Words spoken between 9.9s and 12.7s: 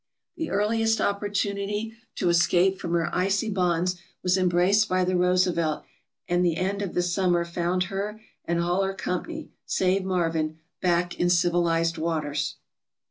Marvin, back in civilized waters.